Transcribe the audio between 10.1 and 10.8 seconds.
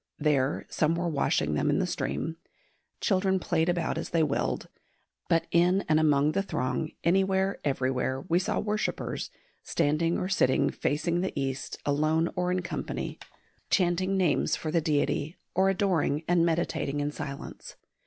or sitting